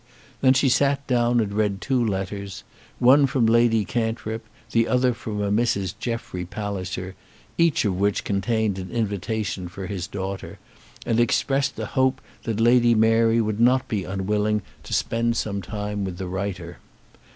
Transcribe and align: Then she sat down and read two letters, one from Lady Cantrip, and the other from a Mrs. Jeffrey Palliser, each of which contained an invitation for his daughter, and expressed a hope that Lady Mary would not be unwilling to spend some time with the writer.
Then 0.41 0.55
she 0.55 0.67
sat 0.67 1.05
down 1.05 1.39
and 1.39 1.53
read 1.53 1.79
two 1.79 2.03
letters, 2.03 2.63
one 2.97 3.27
from 3.27 3.45
Lady 3.45 3.85
Cantrip, 3.85 4.41
and 4.43 4.47
the 4.71 4.87
other 4.87 5.13
from 5.13 5.39
a 5.43 5.51
Mrs. 5.51 5.93
Jeffrey 5.99 6.43
Palliser, 6.43 7.13
each 7.55 7.85
of 7.85 7.99
which 7.99 8.23
contained 8.23 8.79
an 8.79 8.89
invitation 8.89 9.67
for 9.67 9.85
his 9.85 10.07
daughter, 10.07 10.57
and 11.05 11.19
expressed 11.19 11.77
a 11.77 11.85
hope 11.85 12.19
that 12.45 12.59
Lady 12.59 12.95
Mary 12.95 13.39
would 13.39 13.59
not 13.59 13.87
be 13.87 14.03
unwilling 14.03 14.63
to 14.81 14.93
spend 14.95 15.37
some 15.37 15.61
time 15.61 16.03
with 16.03 16.17
the 16.17 16.25
writer. 16.25 16.79